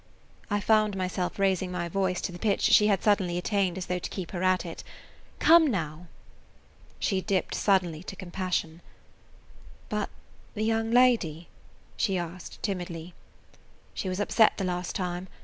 I 0.49 0.59
found 0.59 0.97
myself 0.97 1.37
raising 1.37 1.71
my 1.71 1.87
voice 1.87 2.21
to 2.21 2.31
the 2.31 2.39
pitch 2.39 2.61
she 2.61 2.87
had 2.87 3.03
suddenly 3.03 3.37
attained 3.37 3.77
as 3.77 3.85
though 3.85 3.99
to 3.99 4.09
keep 4.09 4.31
her 4.31 4.41
at 4.41 4.65
it. 4.65 4.83
"Come 5.37 5.67
now!" 5.67 6.07
She 6.97 7.21
dipped 7.21 7.53
suddenly 7.53 8.01
to 8.05 8.15
compassion. 8.15 8.81
[Page 9.91 9.97
89] 9.99 9.99
"But 10.01 10.09
the 10.55 10.63
young 10.63 10.89
lady?" 10.89 11.49
she 11.97 12.17
asked 12.17 12.63
timidly. 12.63 13.13
"She 13.93 14.09
was 14.09 14.19
upset 14.19 14.57
the 14.57 14.63
last 14.63 14.95
time. 14.95 15.27